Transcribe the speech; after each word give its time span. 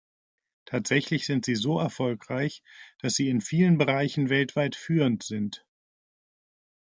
Tatsächlich 0.65 1.27
sind 1.27 1.45
sie 1.45 1.53
so 1.53 1.77
erfolgreich, 1.77 2.63
dass 3.01 3.13
sie 3.13 3.29
in 3.29 3.39
vielen 3.39 3.77
Bereichen 3.77 4.31
weltweit 4.31 4.75
führend 4.75 5.21
sind. 5.21 5.63